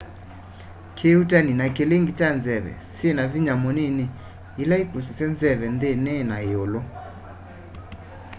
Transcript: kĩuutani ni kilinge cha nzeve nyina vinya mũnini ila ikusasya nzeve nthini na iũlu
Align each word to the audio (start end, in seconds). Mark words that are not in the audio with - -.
kĩuutani 0.97 1.51
ni 1.59 1.65
kilinge 1.75 2.11
cha 2.19 2.27
nzeve 2.37 2.71
nyina 2.99 3.23
vinya 3.31 3.53
mũnini 3.61 4.05
ila 4.61 4.75
ikusasya 4.83 5.25
nzeve 5.33 5.65
nthini 5.75 6.13
na 6.29 6.37
iũlu 6.51 6.81